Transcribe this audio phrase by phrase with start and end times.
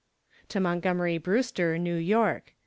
[0.49, 2.55] To MONTGOMERY BREWSTER, New York.